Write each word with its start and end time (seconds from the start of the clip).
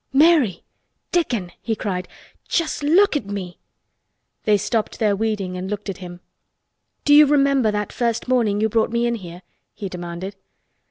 "Mary! 0.13 0.63
Dickon!" 1.11 1.51
he 1.61 1.75
cried. 1.75 2.07
"Just 2.49 2.81
look 2.81 3.15
at 3.15 3.27
me!" 3.27 3.59
They 4.45 4.57
stopped 4.57 4.97
their 4.97 5.15
weeding 5.15 5.55
and 5.55 5.69
looked 5.69 5.89
at 5.89 5.97
him. 5.99 6.21
"Do 7.05 7.13
you 7.13 7.27
remember 7.27 7.69
that 7.69 7.93
first 7.93 8.27
morning 8.27 8.59
you 8.59 8.67
brought 8.67 8.89
me 8.89 9.05
in 9.05 9.13
here?" 9.13 9.43
he 9.75 9.89
demanded. 9.89 10.35